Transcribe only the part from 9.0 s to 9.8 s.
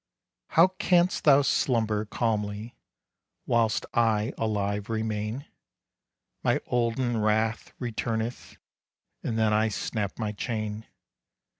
And then I